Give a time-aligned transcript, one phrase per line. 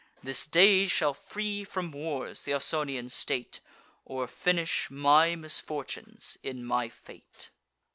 [0.23, 3.59] This day shall free from wars th' Ausonian state,
[4.03, 7.51] Or finish my misfortunes in my fate."